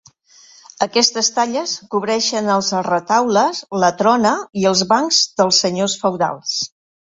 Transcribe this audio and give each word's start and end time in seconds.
Aquestes 0.85 1.29
talles 1.35 1.73
cobreixen 1.91 2.49
els 2.55 2.71
retaules, 2.89 3.61
la 3.85 3.93
trona 4.03 4.35
i 4.63 4.67
els 4.73 4.85
bancs 4.97 5.23
dels 5.43 5.65
senyors 5.67 5.99
feudals. 6.05 6.61